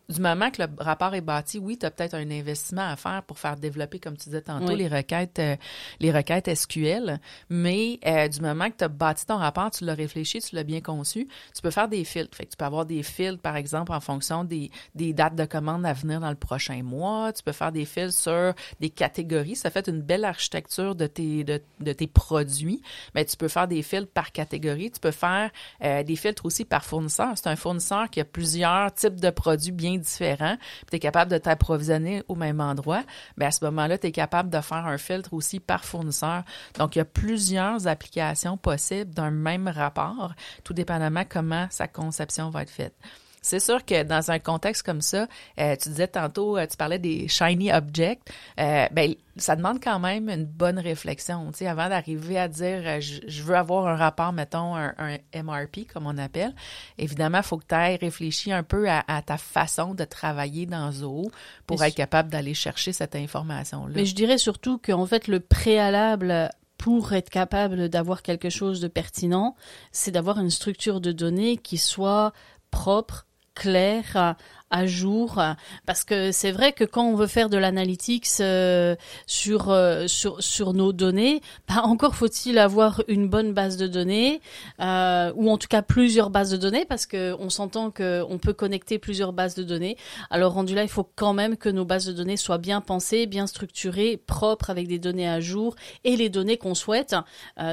du 0.09 0.19
moment 0.19 0.51
que 0.51 0.61
le 0.61 0.67
rapport 0.79 1.15
est 1.15 1.21
bâti, 1.21 1.59
oui, 1.59 1.77
tu 1.77 1.85
as 1.85 1.91
peut-être 1.91 2.13
un 2.13 2.29
investissement 2.29 2.87
à 2.89 2.95
faire 2.95 3.23
pour 3.23 3.39
faire 3.39 3.55
développer, 3.55 3.99
comme 3.99 4.17
tu 4.17 4.25
disais 4.25 4.41
tantôt, 4.41 4.75
les 4.75 4.87
requêtes 4.87 5.39
euh, 5.39 5.55
les 5.99 6.11
requêtes 6.11 6.53
SQL, 6.53 7.19
mais 7.49 7.99
euh, 8.05 8.27
du 8.27 8.41
moment 8.41 8.69
que 8.69 8.77
tu 8.77 8.83
as 8.83 8.89
bâti 8.89 9.25
ton 9.25 9.37
rapport, 9.37 9.71
tu 9.71 9.85
l'as 9.85 9.93
réfléchi, 9.93 10.39
tu 10.41 10.55
l'as 10.55 10.63
bien 10.63 10.81
conçu, 10.81 11.27
tu 11.55 11.61
peux 11.61 11.71
faire 11.71 11.87
des 11.87 12.03
filtres. 12.03 12.35
Fait 12.35 12.45
que 12.45 12.51
tu 12.51 12.57
peux 12.57 12.65
avoir 12.65 12.85
des 12.85 13.01
filtres, 13.03 13.41
par 13.41 13.55
exemple, 13.55 13.93
en 13.93 13.99
fonction 13.99 14.43
des, 14.43 14.71
des 14.95 15.13
dates 15.13 15.35
de 15.35 15.45
commande 15.45 15.85
à 15.85 15.93
venir 15.93 16.19
dans 16.19 16.29
le 16.29 16.35
prochain 16.35 16.83
mois. 16.83 17.31
Tu 17.33 17.43
peux 17.43 17.51
faire 17.51 17.71
des 17.71 17.85
filtres 17.85 18.13
sur 18.13 18.53
des 18.79 18.89
catégories. 18.89 19.55
Ça 19.55 19.69
fait 19.69 19.87
une 19.87 20.01
belle 20.01 20.25
architecture 20.25 20.95
de 20.95 21.07
tes, 21.07 21.43
de, 21.43 21.61
de 21.79 21.93
tes 21.93 22.07
produits. 22.07 22.81
Mais 23.15 23.25
tu 23.25 23.37
peux 23.37 23.47
faire 23.47 23.67
des 23.67 23.81
filtres 23.81 24.11
par 24.11 24.31
catégorie. 24.31 24.91
Tu 24.91 24.99
peux 24.99 25.11
faire 25.11 25.49
euh, 25.83 26.03
des 26.03 26.15
filtres 26.15 26.45
aussi 26.45 26.65
par 26.65 26.83
fournisseur. 26.83 27.29
C'est 27.35 27.47
un 27.47 27.55
fournisseur 27.55 28.09
qui 28.09 28.19
a 28.19 28.25
plusieurs 28.25 28.93
types 28.93 29.19
de 29.19 29.29
produits 29.29 29.71
bien 29.71 29.92
différents, 29.97 30.57
tu 30.89 30.95
es 30.95 30.99
capable 30.99 31.31
de 31.31 31.37
t'approvisionner 31.37 32.23
au 32.27 32.35
même 32.35 32.59
endroit, 32.59 33.03
mais 33.37 33.45
à 33.45 33.51
ce 33.51 33.63
moment-là, 33.65 33.97
tu 33.97 34.07
es 34.07 34.11
capable 34.11 34.49
de 34.49 34.61
faire 34.61 34.85
un 34.85 34.97
filtre 34.97 35.33
aussi 35.33 35.59
par 35.59 35.85
fournisseur. 35.85 36.43
Donc, 36.77 36.95
il 36.95 36.99
y 36.99 37.01
a 37.01 37.05
plusieurs 37.05 37.87
applications 37.87 38.57
possibles 38.57 39.13
d'un 39.13 39.31
même 39.31 39.67
rapport, 39.67 40.33
tout 40.63 40.73
dépendamment 40.73 41.23
comment 41.27 41.67
sa 41.69 41.87
conception 41.87 42.49
va 42.49 42.63
être 42.63 42.69
faite. 42.69 42.95
C'est 43.43 43.59
sûr 43.59 43.85
que 43.85 44.03
dans 44.03 44.31
un 44.31 44.39
contexte 44.39 44.83
comme 44.83 45.01
ça, 45.01 45.27
euh, 45.59 45.75
tu 45.75 45.89
disais 45.89 46.07
tantôt, 46.07 46.57
euh, 46.57 46.65
tu 46.65 46.77
parlais 46.77 46.97
des 46.97 47.27
shiny 47.27 47.71
objects, 47.73 48.21
euh, 48.59 48.87
ben, 48.91 49.13
ça 49.35 49.57
demande 49.57 49.83
quand 49.83 49.99
même 49.99 50.29
une 50.29 50.45
bonne 50.45 50.79
réflexion, 50.79 51.51
tu 51.51 51.59
sais, 51.59 51.67
avant 51.67 51.89
d'arriver 51.89 52.39
à 52.39 52.47
dire, 52.47 53.01
je, 53.01 53.43
veux 53.43 53.55
avoir 53.55 53.87
un 53.87 53.95
rapport, 53.95 54.31
mettons, 54.31 54.75
un, 54.75 55.17
MRP, 55.35 55.87
comme 55.91 56.07
on 56.07 56.17
appelle. 56.17 56.55
Évidemment, 56.97 57.39
il 57.39 57.43
faut 57.43 57.57
que 57.57 57.65
tu 57.67 57.75
ailles 57.75 57.97
réfléchir 57.97 58.55
un 58.55 58.63
peu 58.63 58.89
à, 58.89 59.21
ta 59.25 59.37
façon 59.37 59.93
de 59.93 60.05
travailler 60.05 60.65
dans 60.65 60.91
Zoho 60.91 61.29
pour 61.67 61.83
être 61.83 61.95
capable 61.95 62.29
d'aller 62.29 62.53
chercher 62.53 62.93
cette 62.93 63.15
information-là. 63.15 63.93
Mais 63.93 64.05
je 64.05 64.15
dirais 64.15 64.37
surtout 64.37 64.77
qu'en 64.77 65.05
fait, 65.05 65.27
le 65.27 65.41
préalable 65.41 66.49
pour 66.77 67.13
être 67.13 67.29
capable 67.29 67.89
d'avoir 67.89 68.21
quelque 68.21 68.49
chose 68.49 68.81
de 68.81 68.87
pertinent, 68.87 69.55
c'est 69.91 70.11
d'avoir 70.11 70.39
une 70.39 70.49
structure 70.49 71.01
de 71.01 71.11
données 71.11 71.57
qui 71.57 71.77
soit 71.77 72.33
propre, 72.71 73.25
clair, 73.53 74.35
à 74.73 74.87
jour, 74.87 75.39
parce 75.85 76.03
que 76.03 76.31
c'est 76.31 76.51
vrai 76.51 76.73
que 76.73 76.83
quand 76.83 77.05
on 77.05 77.15
veut 77.15 77.27
faire 77.27 77.47
de 77.47 77.57
l'analytics 77.57 78.25
sur 78.25 79.77
sur 80.07 80.43
sur 80.43 80.73
nos 80.73 80.91
données, 80.91 81.41
bah, 81.69 81.81
encore 81.83 82.15
faut-il 82.15 82.57
avoir 82.57 83.03
une 83.07 83.29
bonne 83.29 83.53
base 83.53 83.77
de 83.77 83.87
données, 83.87 84.41
ou 84.79 85.51
en 85.51 85.57
tout 85.57 85.67
cas 85.69 85.83
plusieurs 85.83 86.31
bases 86.31 86.49
de 86.49 86.57
données, 86.57 86.85
parce 86.85 87.05
que 87.05 87.35
on 87.39 87.49
s'entend 87.49 87.91
que 87.91 88.23
on 88.27 88.39
peut 88.39 88.53
connecter 88.53 88.97
plusieurs 88.97 89.31
bases 89.31 89.53
de 89.53 89.63
données. 89.63 89.95
Alors 90.31 90.53
rendu 90.53 90.73
là, 90.73 90.81
il 90.81 90.89
faut 90.89 91.07
quand 91.15 91.33
même 91.33 91.55
que 91.55 91.69
nos 91.69 91.85
bases 91.85 92.05
de 92.05 92.11
données 92.11 92.37
soient 92.37 92.57
bien 92.57 92.81
pensées, 92.81 93.27
bien 93.27 93.45
structurées, 93.45 94.17
propres, 94.17 94.71
avec 94.71 94.87
des 94.87 94.99
données 94.99 95.29
à 95.29 95.39
jour 95.39 95.75
et 96.03 96.15
les 96.15 96.29
données 96.29 96.57
qu'on 96.57 96.75
souhaite. 96.75 97.15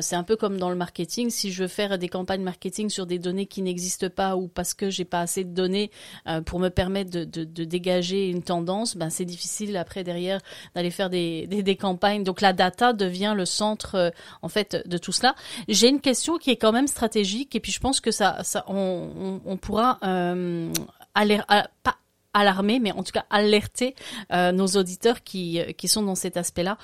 c'est 0.01 0.17
un 0.17 0.25
peu 0.25 0.37
comme 0.37 0.59
dans 0.59 0.71
le 0.71 0.77
marketing. 0.77 1.31
Si 1.31 1.51
je 1.51 1.63
veux 1.63 1.69
faire 1.69 1.99
des 1.99 2.09
campagnes 2.09 2.43
marketing 2.43 2.91
sur 2.91 3.07
des 3.07 3.19
données 3.19 3.47
qui 3.47 3.63
n'existent 3.63 4.11
pas 4.11 4.37
ou 4.37 4.49
parce 4.49 4.75
que 4.75 4.91
j'ai 4.91 5.07
pas 5.07 5.21
assez 5.21 5.45
de 5.45 5.55
données 5.55 5.91
euh, 6.27 6.43
pour 6.43 6.59
me 6.59 6.69
permettre 6.69 6.90
de, 6.91 7.25
de, 7.25 7.65
dégager 7.65 8.29
une 8.29 8.43
tendance, 8.43 8.97
ben 8.97 9.11
c'est 9.11 9.25
difficile 9.25 9.77
après 9.77 10.05
derrière 10.05 10.41
d'aller 10.75 10.91
faire 10.91 11.11
des, 11.11 11.77
campagnes. 11.81 12.25
Donc 12.25 12.41
la 12.41 12.53
data 12.53 12.93
devient 12.93 13.35
le 13.37 13.45
centre 13.45 13.95
euh, 13.95 14.11
en 14.43 14.49
fait 14.49 14.77
de 14.87 14.99
tout 14.99 15.13
cela. 15.13 15.35
J'ai 15.69 15.89
une 15.89 16.01
question 16.01 16.39
qui 16.39 16.51
est 16.51 16.57
quand 16.57 16.73
même 16.73 16.87
stratégique 16.87 17.55
et 17.55 17.61
puis 17.61 17.73
je 17.73 17.81
pense 17.81 18.01
que 18.01 18.11
ça, 18.11 18.43
on, 18.67 19.59
pourra 19.61 19.99
euh, 20.03 20.73
aller 21.15 21.41
pas 21.83 21.97
alarmer, 22.35 22.79
mais 22.79 22.93
en 22.93 23.03
tout 23.03 23.13
cas 23.13 23.25
alerter 23.31 23.95
euh, 24.33 24.53
nos 24.53 24.67
auditeurs 24.67 25.23
qui, 25.23 25.61
sont 25.87 26.03
dans 26.03 26.15
cet 26.15 26.37
aspect-là. 26.37 26.79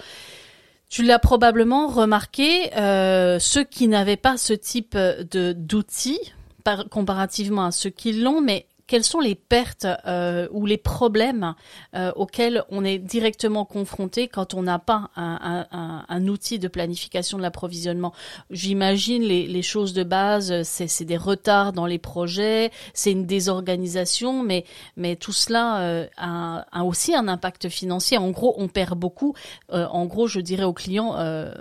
Tu 0.89 1.03
l'as 1.03 1.19
probablement 1.19 1.89
remarqué, 1.89 2.73
euh, 2.77 3.39
ceux 3.39 3.65
qui 3.65 3.89
n'avaient 3.89 4.17
pas 4.17 4.37
ce 4.37 4.53
type 4.53 4.97
de 4.97 5.53
d'outils, 5.53 6.21
comparativement 6.91 7.67
à 7.67 7.71
ceux 7.73 7.91
qui 7.91 8.13
l'ont, 8.13 8.41
mais 8.41 8.67
quelles 8.87 9.05
sont 9.05 9.21
les 9.21 9.35
pertes 9.35 9.87
euh, 10.07 10.49
ou 10.51 10.67
les 10.67 10.77
problèmes 10.77 11.55
euh, 11.95 12.13
auxquels 12.15 12.65
on 12.71 12.85
est 12.85 12.99
directement 12.99 13.65
confronté 13.65 14.29
quand 14.29 14.55
on 14.55 14.63
n'a 14.63 14.79
pas 14.79 15.11
un, 15.17 15.67
un, 15.71 16.05
un, 16.09 16.29
outil 16.29 16.59
de 16.59 16.69
planification 16.69 17.39
de 17.39 17.43
l'approvisionnement? 17.43 18.13
J'imagine 18.51 19.23
les, 19.23 19.47
les, 19.47 19.63
choses 19.63 19.93
de 19.93 20.05
base, 20.05 20.63
c'est 20.63 21.05
des 21.05 21.17
retards 21.17 21.73
dans 21.73 21.87
les 21.87 21.99
projets, 21.99 22.71
c'est 22.95 23.13
une 23.13 23.27
désorganisation, 23.27 24.43
mais, 24.43 24.65
mais 24.97 25.17
tout 25.17 25.33
cela 25.33 25.81
euh, 25.81 26.07
a, 26.17 26.67
a, 26.71 26.85
aussi 26.85 27.15
un 27.15 27.29
impact 27.29 27.69
financier. 27.69 28.19
En 28.19 28.31
gros, 28.31 28.55
on 28.59 28.69
perd 28.69 28.99
beaucoup. 28.99 29.35
Euh, 29.73 29.87
en 29.87 30.07
gros, 30.07 30.27
je 30.27 30.41
dirais 30.41 30.65
aux 30.65 30.73
clients, 30.73 31.17
euh, 31.17 31.53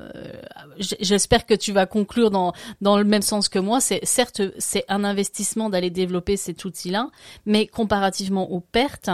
j'espère 0.78 1.46
que 1.46 1.54
tu 1.54 1.72
vas 1.72 1.86
conclure 1.86 2.30
dans, 2.30 2.54
dans 2.82 2.98
le 2.98 3.04
même 3.04 3.22
sens 3.22 3.50
que 3.50 3.60
moi, 3.60 3.82
c'est 3.82 4.06
certes, 4.06 4.42
c'est 4.60 4.86
un 4.88 5.04
investissement 5.04 5.70
d'aller 5.70 5.90
développer 5.90 6.38
cet 6.38 6.66
outil-là, 6.66 7.10
mais 7.46 7.68
comparativement 7.68 8.52
aux 8.52 8.60
pertes, 8.60 9.10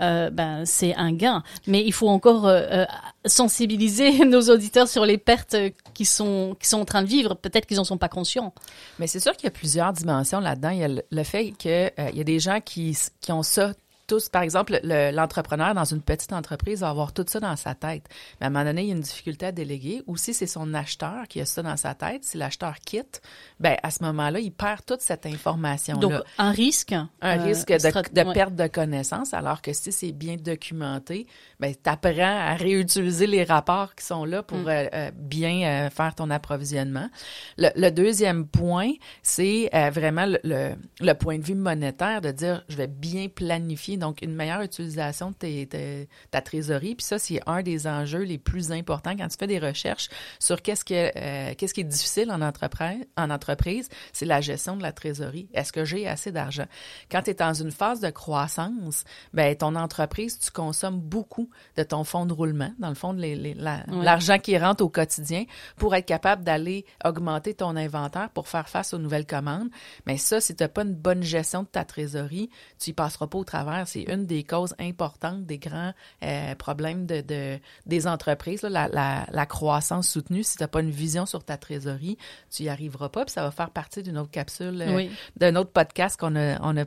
euh, 0.00 0.30
ben 0.30 0.64
c'est 0.64 0.94
un 0.94 1.12
gain. 1.12 1.42
Mais 1.66 1.84
il 1.84 1.92
faut 1.92 2.08
encore 2.08 2.46
euh, 2.46 2.62
euh 2.70 2.86
sensibiliser 3.26 4.24
nos 4.24 4.42
auditeurs 4.48 4.88
sur 4.88 5.04
les 5.04 5.18
pertes 5.18 5.56
qui 5.92 6.04
sont 6.04 6.56
qui 6.60 6.68
sont 6.68 6.80
en 6.80 6.84
train 6.84 7.02
de 7.02 7.08
vivre. 7.08 7.34
Peut-être 7.34 7.66
qu'ils 7.66 7.80
en 7.80 7.84
sont 7.84 7.98
pas 7.98 8.08
conscients. 8.08 8.54
Mais 8.98 9.06
c'est 9.06 9.20
sûr 9.20 9.32
qu'il 9.36 9.44
y 9.44 9.48
a 9.48 9.52
plusieurs 9.52 9.92
dimensions 9.92 10.40
là-dedans. 10.40 10.70
Il 10.70 10.78
y 10.78 10.84
a 10.84 10.88
le, 10.88 11.22
fait 11.24 11.52
que 11.52 11.86
euh, 11.86 12.10
il 12.12 12.18
y 12.18 12.20
a 12.20 12.24
des 12.24 12.38
gens 12.38 12.60
qui 12.60 12.96
qui 13.20 13.32
ont 13.32 13.42
ça 13.42 13.72
tous, 14.08 14.28
par 14.28 14.42
exemple, 14.42 14.80
l'entrepreneur 14.82 15.74
dans 15.74 15.84
une 15.84 16.02
petite 16.02 16.32
entreprise 16.32 16.80
va 16.80 16.88
avoir 16.88 17.12
tout 17.12 17.24
ça 17.28 17.38
dans 17.38 17.54
sa 17.56 17.74
tête. 17.74 18.04
Mais 18.40 18.46
à 18.46 18.48
un 18.48 18.50
moment 18.50 18.64
donné, 18.64 18.82
il 18.82 18.88
y 18.88 18.92
a 18.92 18.94
une 18.94 19.02
difficulté 19.02 19.46
à 19.46 19.52
déléguer. 19.52 20.02
Ou 20.06 20.16
si 20.16 20.34
c'est 20.34 20.46
son 20.46 20.74
acheteur 20.74 21.28
qui 21.28 21.40
a 21.40 21.44
ça 21.44 21.62
dans 21.62 21.76
sa 21.76 21.94
tête, 21.94 22.24
si 22.24 22.38
l'acheteur 22.38 22.76
quitte, 22.80 23.20
ben 23.60 23.76
à 23.82 23.90
ce 23.90 24.02
moment-là, 24.04 24.40
il 24.40 24.50
perd 24.50 24.84
toute 24.84 25.02
cette 25.02 25.26
information-là. 25.26 26.00
Donc, 26.00 26.12
un 26.38 26.50
risque. 26.50 26.92
Un 26.92 27.38
euh, 27.38 27.42
risque 27.42 27.68
de, 27.68 27.76
de 27.76 28.32
perte 28.32 28.54
de 28.54 28.66
connaissances, 28.66 29.34
alors 29.34 29.60
que 29.60 29.72
si 29.74 29.92
c'est 29.92 30.12
bien 30.12 30.36
documenté, 30.36 31.26
ben 31.60 31.74
tu 31.74 31.90
apprends 31.90 32.38
à 32.48 32.54
réutiliser 32.54 33.26
les 33.26 33.44
rapports 33.44 33.94
qui 33.94 34.06
sont 34.06 34.24
là 34.24 34.42
pour 34.42 34.58
mm. 34.58 34.68
euh, 34.68 34.88
euh, 34.94 35.10
bien 35.14 35.90
faire 35.90 36.14
ton 36.14 36.30
approvisionnement. 36.30 37.10
Le, 37.58 37.68
le 37.76 37.90
deuxième 37.90 38.46
point, 38.46 38.92
c'est 39.22 39.68
vraiment 39.92 40.24
le, 40.24 40.38
le, 40.44 40.74
le 41.00 41.12
point 41.12 41.38
de 41.38 41.44
vue 41.44 41.54
monétaire, 41.54 42.22
de 42.22 42.30
dire, 42.30 42.64
je 42.70 42.76
vais 42.76 42.86
bien 42.86 43.28
planifier 43.28 43.97
donc 43.98 44.22
une 44.22 44.34
meilleure 44.34 44.62
utilisation 44.62 45.32
de 45.40 46.06
ta 46.30 46.40
trésorerie. 46.40 46.94
Puis 46.94 47.04
ça, 47.04 47.18
c'est 47.18 47.40
un 47.46 47.62
des 47.62 47.86
enjeux 47.86 48.22
les 48.22 48.38
plus 48.38 48.72
importants 48.72 49.16
quand 49.16 49.28
tu 49.28 49.36
fais 49.38 49.46
des 49.46 49.58
recherches 49.58 50.08
sur 50.38 50.62
qu'est-ce 50.62 50.84
que 50.84 51.12
euh, 51.16 51.54
qu'est-ce 51.56 51.74
qui 51.74 51.80
est 51.80 51.84
difficile 51.84 52.30
en 52.30 52.40
entreprise. 52.40 53.04
En 53.16 53.30
entreprise, 53.30 53.88
c'est 54.12 54.26
la 54.26 54.40
gestion 54.40 54.76
de 54.76 54.82
la 54.82 54.92
trésorerie. 54.92 55.48
Est-ce 55.52 55.72
que 55.72 55.84
j'ai 55.84 56.06
assez 56.06 56.32
d'argent? 56.32 56.66
Quand 57.10 57.22
tu 57.22 57.30
es 57.30 57.34
dans 57.34 57.54
une 57.54 57.70
phase 57.70 58.00
de 58.00 58.10
croissance, 58.10 59.04
ben 59.32 59.54
ton 59.56 59.74
entreprise, 59.74 60.38
tu 60.38 60.50
consommes 60.50 61.00
beaucoup 61.00 61.50
de 61.76 61.82
ton 61.82 62.04
fonds 62.04 62.26
de 62.26 62.32
roulement, 62.32 62.72
dans 62.78 62.88
le 62.88 62.94
fond, 62.94 63.12
l'argent 63.12 64.38
qui 64.38 64.56
rentre 64.58 64.84
au 64.84 64.88
quotidien, 64.88 65.44
pour 65.76 65.94
être 65.94 66.06
capable 66.06 66.44
d'aller 66.44 66.84
augmenter 67.04 67.54
ton 67.54 67.76
inventaire 67.76 68.30
pour 68.30 68.48
faire 68.48 68.68
face 68.68 68.94
aux 68.94 68.98
nouvelles 68.98 69.26
commandes. 69.26 69.68
Mais 70.06 70.16
ça, 70.16 70.40
si 70.40 70.54
tu 70.54 70.62
n'as 70.62 70.68
pas 70.68 70.82
une 70.82 70.94
bonne 70.94 71.22
gestion 71.22 71.62
de 71.62 71.68
ta 71.68 71.84
trésorerie, 71.84 72.50
tu 72.78 72.90
y 72.90 72.92
passeras 72.92 73.26
pas 73.26 73.38
au 73.38 73.44
travers 73.44 73.87
c'est 73.88 74.02
une 74.02 74.26
des 74.26 74.44
causes 74.44 74.74
importantes 74.78 75.46
des 75.46 75.58
grands 75.58 75.92
euh, 76.22 76.54
problèmes 76.54 77.06
de, 77.06 77.20
de, 77.20 77.58
des 77.86 78.06
entreprises, 78.06 78.62
là, 78.62 78.68
la, 78.68 78.88
la, 78.88 79.26
la, 79.30 79.46
croissance 79.46 80.08
soutenue. 80.08 80.42
Si 80.42 80.56
tu 80.56 80.62
n'as 80.62 80.68
pas 80.68 80.80
une 80.80 80.90
vision 80.90 81.26
sur 81.26 81.42
ta 81.44 81.56
trésorerie, 81.56 82.18
tu 82.50 82.64
y 82.64 82.68
arriveras 82.68 83.08
pas. 83.08 83.24
Puis 83.24 83.32
ça 83.32 83.42
va 83.42 83.50
faire 83.50 83.70
partie 83.70 84.02
d'une 84.02 84.18
autre 84.18 84.30
capsule, 84.30 84.82
euh, 84.82 85.06
d'un 85.36 85.56
autre 85.56 85.70
podcast 85.70 86.18
qu'on 86.18 86.36
a, 86.36 86.60
on 86.62 86.76
a 86.76 86.84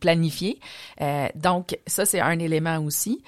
planifié. 0.00 0.60
Euh, 1.00 1.28
donc, 1.34 1.78
ça, 1.86 2.06
c'est 2.06 2.20
un 2.20 2.38
élément 2.38 2.78
aussi. 2.78 3.22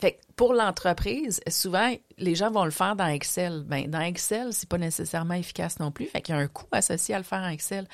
Fait 0.00 0.20
pour 0.36 0.52
l'entreprise, 0.52 1.40
souvent, 1.48 1.94
les 2.18 2.34
gens 2.34 2.50
vont 2.50 2.66
le 2.66 2.70
faire 2.70 2.94
dans 2.94 3.06
Excel. 3.06 3.64
Ben, 3.66 3.90
dans 3.90 4.00
Excel, 4.00 4.52
c'est 4.52 4.68
pas 4.68 4.76
nécessairement 4.76 5.34
efficace 5.34 5.78
non 5.80 5.90
plus. 5.90 6.04
Fait 6.04 6.20
qu'il 6.20 6.34
y 6.34 6.38
a 6.38 6.40
un 6.40 6.46
coût 6.46 6.66
associé 6.72 7.14
à 7.14 7.18
le 7.18 7.24
faire 7.24 7.38
en 7.38 7.48
Excel. 7.48 7.88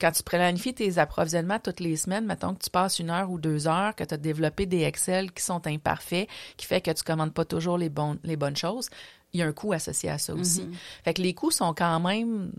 Quand 0.00 0.10
tu 0.10 0.22
planifies 0.22 0.72
tes 0.72 0.96
approvisionnements 0.96 1.58
toutes 1.58 1.80
les 1.80 1.96
semaines, 1.96 2.24
mettons 2.24 2.54
que 2.54 2.64
tu 2.64 2.70
passes 2.70 2.98
une 2.98 3.10
heure 3.10 3.30
ou 3.30 3.38
deux 3.38 3.68
heures, 3.68 3.94
que 3.94 4.04
tu 4.04 4.14
as 4.14 4.16
développé 4.16 4.64
des 4.64 4.84
Excel 4.84 5.32
qui 5.32 5.42
sont 5.42 5.66
imparfaits, 5.66 6.28
qui 6.56 6.64
fait 6.64 6.80
que 6.80 6.90
tu 6.90 7.04
commandes 7.04 7.34
pas 7.34 7.44
toujours 7.44 7.76
les, 7.76 7.90
les 8.24 8.36
bonnes 8.36 8.56
choses, 8.56 8.88
il 9.34 9.40
y 9.40 9.42
a 9.42 9.46
un 9.46 9.52
coût 9.52 9.72
associé 9.72 10.08
à 10.08 10.18
ça 10.18 10.34
aussi. 10.34 10.62
Mm-hmm. 10.62 11.04
Fait 11.04 11.14
que 11.14 11.22
les 11.22 11.34
coûts 11.34 11.50
sont 11.50 11.74
quand 11.74 12.00
même 12.00 12.52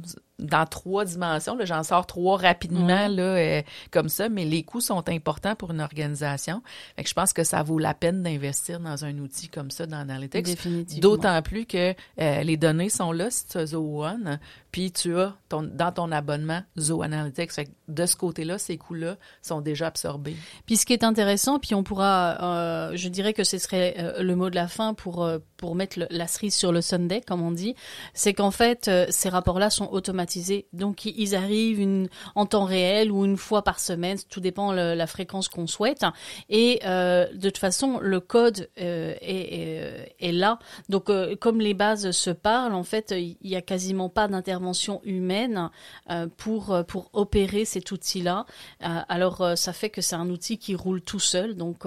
dans 0.44 0.66
trois 0.66 1.06
dimensions. 1.06 1.58
J'en 1.64 1.84
sors 1.84 2.06
trois 2.06 2.38
rapidement 2.38 3.08
là, 3.08 3.24
euh, 3.24 3.62
comme 3.92 4.10
ça, 4.10 4.30
mais 4.30 4.46
les 4.46 4.64
coûts 4.64 4.82
sont 4.82 5.08
importants 5.10 5.56
pour 5.56 5.72
une 5.72 5.82
organisation. 5.82 6.62
Fait 6.96 7.04
que 7.04 7.10
je 7.10 7.14
pense 7.14 7.34
que 7.34 7.44
ça 7.44 7.64
vaut 7.64 7.80
la 7.80 7.94
peine 7.94 8.22
d'investir 8.22 8.80
dans 8.80 9.06
un 9.06 9.18
outil 9.20 9.48
comme 9.48 9.72
ça 9.72 9.86
dans 9.86 9.98
Analytics. 9.98 11.00
D'autant 11.00 11.42
plus 11.42 11.66
que 11.66 11.96
euh, 12.20 12.44
les 12.44 12.58
données 12.58 12.90
sont 12.90 13.12
là 13.12 13.32
si 13.32 13.48
tu 13.48 13.58
as 13.58 13.68
Zoho 13.68 14.04
One, 14.04 14.40
puis 14.72 14.92
tu 14.92 15.18
as 15.18 15.36
ton, 15.48 15.64
dans 15.64 15.92
ton 15.92 16.12
abonnement 16.12 16.62
Zoho 16.78 17.04
Analytics. 17.04 17.52
Fait 17.52 17.66
que 17.66 17.72
de 17.88 18.06
ce 18.06 18.16
côté-là, 18.16 18.58
ces 18.58 18.78
coûts-là 18.78 19.16
sont 19.42 19.62
déjà 19.62 19.88
absorbés. 19.88 20.36
Puis 20.66 20.78
ce 20.78 20.86
qui 20.86 20.94
est 20.94 21.04
intéressant, 21.04 21.60
puis 21.60 21.74
on 21.74 21.84
pourra, 21.84 22.42
euh, 22.42 22.92
je 22.96 23.08
dirais 23.08 23.34
que 23.34 23.46
ce 23.46 23.58
serait 23.58 23.96
le 24.20 24.36
mot 24.36 24.50
de 24.50 24.56
la 24.56 24.68
fin 24.68 24.94
pour 24.94 25.30
pour 25.58 25.76
mettre 25.76 26.00
la 26.10 26.28
cerise 26.28 26.56
sur 26.56 26.74
le 26.74 26.82
Sunday, 26.82 27.22
comme 27.22 27.42
on 27.42 27.52
dit, 27.52 27.76
c'est 28.14 28.34
qu'en 28.34 28.52
fait 28.52 28.92
ces 29.10 29.30
rapports-là 29.30 29.70
sont 29.70 29.88
automatiques 29.92 30.33
donc 30.74 31.06
ils 31.06 31.36
arrivent 31.36 32.08
en 32.36 32.46
temps 32.46 32.66
réel 32.66 33.12
ou 33.12 33.26
une 33.26 33.38
fois 33.38 33.64
par 33.64 33.80
semaine, 33.80 34.18
tout 34.30 34.40
dépend 34.40 34.72
le, 34.72 34.94
la 34.94 35.08
fréquence 35.08 35.48
qu'on 35.50 35.68
souhaite. 35.68 36.06
Et 36.50 36.80
euh, 36.86 37.28
de 37.34 37.50
toute 37.50 37.58
façon, 37.58 38.00
le 38.00 38.20
code 38.20 38.70
euh, 38.80 39.14
est, 39.22 40.14
est, 40.20 40.32
là. 40.32 40.60
Donc 40.90 41.10
euh, 41.10 41.36
comme 41.36 41.60
les 41.60 41.74
bases 41.74 42.12
se 42.12 42.30
parlent, 42.30 42.74
en 42.74 42.84
fait, 42.84 43.14
il 43.16 43.38
y 43.42 43.56
a 43.56 43.62
quasiment 43.62 44.10
pas 44.10 44.28
d'intervention 44.28 45.02
humaine 45.04 45.70
euh, 46.10 46.28
pour 46.38 46.76
pour 46.88 47.10
opérer 47.14 47.66
cet 47.66 47.92
outil-là. 47.92 48.46
Euh, 48.84 49.00
alors 49.08 49.54
ça 49.56 49.74
fait 49.74 49.90
que 49.90 50.02
c'est 50.02 50.16
un 50.16 50.30
outil 50.30 50.58
qui 50.58 50.76
roule 50.76 51.02
tout 51.02 51.20
seul. 51.20 51.56
Donc 51.56 51.86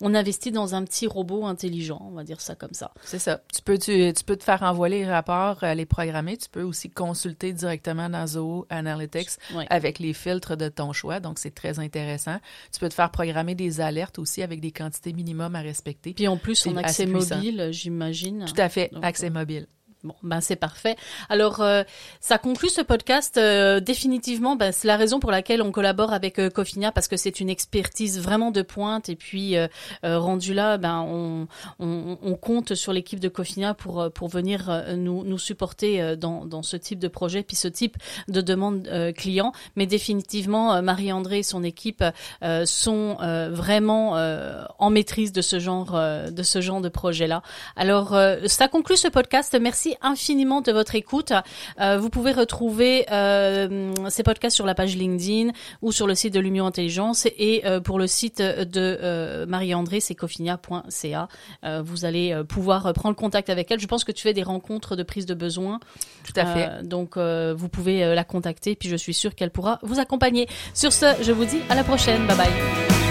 on 0.00 0.14
investit 0.14 0.52
dans 0.52 0.74
un 0.74 0.84
petit 0.84 1.06
robot 1.06 1.46
intelligent, 1.46 2.00
on 2.02 2.12
va 2.12 2.24
dire 2.24 2.40
ça 2.40 2.54
comme 2.54 2.74
ça. 2.74 2.92
C'est 3.02 3.18
ça. 3.18 3.40
Tu 3.54 3.62
peux 3.62 3.78
tu, 3.78 4.12
tu 4.12 4.24
peux 4.24 4.36
te 4.36 4.44
faire 4.44 4.62
envoyer 4.62 4.98
les 4.98 5.10
rapports, 5.10 5.58
les 5.62 5.86
programmer. 5.86 6.36
Tu 6.36 6.48
peux 6.48 6.62
aussi 6.62 6.90
consulter 6.90 7.52
directement 7.52 7.75
dans 7.84 8.26
Zoho 8.26 8.66
Analytics 8.70 9.30
avec 9.70 9.98
les 9.98 10.12
filtres 10.12 10.56
de 10.56 10.68
ton 10.68 10.92
choix. 10.92 11.20
Donc, 11.20 11.38
c'est 11.38 11.54
très 11.54 11.78
intéressant. 11.78 12.38
Tu 12.72 12.80
peux 12.80 12.88
te 12.88 12.94
faire 12.94 13.10
programmer 13.10 13.54
des 13.54 13.80
alertes 13.80 14.18
aussi 14.18 14.42
avec 14.42 14.60
des 14.60 14.72
quantités 14.72 15.12
minimum 15.12 15.54
à 15.54 15.60
respecter. 15.60 16.14
Puis 16.14 16.28
en 16.28 16.36
plus, 16.36 16.66
on 16.66 16.76
accès 16.76 17.06
mobile, 17.06 17.68
j'imagine. 17.70 18.44
Tout 18.46 18.60
à 18.60 18.68
fait, 18.68 18.90
accès 19.02 19.26
euh, 19.26 19.30
mobile. 19.30 19.66
Bon, 20.06 20.14
ben 20.22 20.40
c'est 20.40 20.54
parfait. 20.54 20.94
Alors, 21.28 21.60
euh, 21.60 21.82
ça 22.20 22.38
conclut 22.38 22.68
ce 22.68 22.80
podcast. 22.80 23.38
Euh, 23.38 23.80
définitivement, 23.80 24.54
ben, 24.54 24.70
c'est 24.70 24.86
la 24.86 24.96
raison 24.96 25.18
pour 25.18 25.32
laquelle 25.32 25.62
on 25.62 25.72
collabore 25.72 26.12
avec 26.12 26.38
euh, 26.38 26.48
Cofinia 26.48 26.92
parce 26.92 27.08
que 27.08 27.16
c'est 27.16 27.40
une 27.40 27.50
expertise 27.50 28.20
vraiment 28.20 28.52
de 28.52 28.62
pointe. 28.62 29.08
Et 29.08 29.16
puis, 29.16 29.56
euh, 29.56 29.66
rendu 30.04 30.54
là, 30.54 30.78
ben 30.78 31.00
on, 31.00 31.48
on, 31.80 32.18
on 32.22 32.34
compte 32.34 32.76
sur 32.76 32.92
l'équipe 32.92 33.18
de 33.18 33.28
Cofinia 33.28 33.74
pour 33.74 34.08
pour 34.12 34.28
venir 34.28 34.84
nous 34.96 35.24
nous 35.24 35.38
supporter 35.38 36.16
dans 36.16 36.44
dans 36.44 36.62
ce 36.62 36.76
type 36.76 37.00
de 37.00 37.08
projet 37.08 37.42
puis 37.42 37.56
ce 37.56 37.66
type 37.66 37.96
de 38.28 38.40
demande 38.40 38.88
client. 39.16 39.52
Mais 39.74 39.86
définitivement, 39.86 40.80
Marie-André 40.82 41.40
et 41.40 41.42
son 41.42 41.64
équipe 41.64 42.04
sont 42.64 43.16
vraiment 43.50 44.12
en 44.78 44.90
maîtrise 44.90 45.32
de 45.32 45.42
ce 45.42 45.58
genre 45.58 45.92
de 45.92 46.42
ce 46.42 46.60
genre 46.60 46.80
de 46.80 46.88
projet 46.88 47.26
là. 47.26 47.42
Alors, 47.74 48.16
ça 48.46 48.68
conclut 48.68 48.96
ce 48.96 49.08
podcast. 49.08 49.56
Merci 49.60 49.95
infiniment 50.02 50.60
de 50.60 50.72
votre 50.72 50.94
écoute. 50.94 51.32
Euh, 51.80 51.98
vous 51.98 52.10
pouvez 52.10 52.32
retrouver 52.32 53.06
euh, 53.10 53.92
ces 54.08 54.22
podcasts 54.22 54.56
sur 54.56 54.66
la 54.66 54.74
page 54.74 54.96
LinkedIn 54.96 55.52
ou 55.82 55.92
sur 55.92 56.06
le 56.06 56.14
site 56.14 56.34
de 56.34 56.40
l'Union 56.40 56.66
Intelligence 56.66 57.26
et 57.26 57.62
euh, 57.66 57.80
pour 57.80 57.98
le 57.98 58.06
site 58.06 58.40
de 58.40 59.44
Marie-André, 59.46 60.00
c'est 60.00 60.14
cofinia.ca. 60.14 61.28
Vous 61.82 62.04
allez 62.04 62.42
pouvoir 62.48 62.92
prendre 62.92 63.16
contact 63.16 63.50
avec 63.50 63.70
elle. 63.70 63.80
Je 63.80 63.86
pense 63.86 64.04
que 64.04 64.12
tu 64.12 64.22
fais 64.22 64.32
des 64.32 64.42
rencontres 64.42 64.96
de 64.96 65.02
prise 65.02 65.26
de 65.26 65.34
besoin. 65.34 65.80
Tout 66.24 66.32
à 66.36 66.46
fait. 66.46 66.86
donc 66.86 67.16
vous 67.18 67.68
pouvez 67.68 68.14
la 68.14 68.24
contacter 68.24 68.76
puis 68.76 68.88
je 68.88 68.96
suis 68.96 69.14
sûre 69.14 69.34
qu'elle 69.34 69.50
pourra 69.50 69.78
vous 69.82 70.00
accompagner. 70.00 70.48
Sur 70.74 70.92
ce, 70.92 71.06
je 71.22 71.32
vous 71.32 71.44
dis 71.44 71.60
à 71.68 71.74
la 71.74 71.84
prochaine. 71.84 72.26
Bye 72.26 72.36
bye. 72.36 73.05